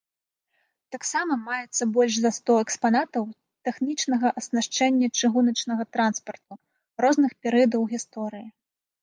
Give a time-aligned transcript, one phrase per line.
[0.93, 3.23] Таксама маецца больш за сто экспанатаў
[3.69, 6.61] тэхнічнага аснашчэння чыгуначнага транспарту
[7.07, 8.45] розных перыядаў гісторыі.